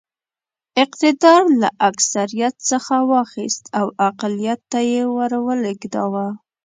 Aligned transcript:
اقتدار 0.83 1.43
له 1.61 1.69
اکثریت 1.89 2.55
څخه 2.69 2.95
واخیست 3.11 3.63
او 3.79 3.85
اقلیت 4.09 4.61
ته 4.71 4.79
یې 4.91 5.01
ور 5.15 5.31
ولېږداوه. 5.47 6.27